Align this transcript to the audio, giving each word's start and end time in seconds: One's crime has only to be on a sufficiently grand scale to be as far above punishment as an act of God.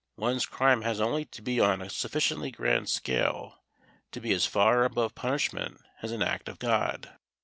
One's 0.15 0.47
crime 0.47 0.81
has 0.81 0.99
only 0.99 1.25
to 1.25 1.43
be 1.43 1.59
on 1.59 1.79
a 1.79 1.87
sufficiently 1.87 2.49
grand 2.49 2.89
scale 2.89 3.61
to 4.11 4.19
be 4.19 4.31
as 4.33 4.47
far 4.47 4.83
above 4.83 5.13
punishment 5.13 5.79
as 6.01 6.11
an 6.11 6.23
act 6.23 6.49
of 6.49 6.57
God. 6.57 7.11